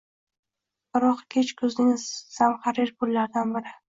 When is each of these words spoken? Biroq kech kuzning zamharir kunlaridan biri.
Biroq 0.97 1.19
kech 1.35 1.51
kuzning 1.59 1.93
zamharir 2.39 2.95
kunlaridan 3.03 3.57
biri. 3.59 3.79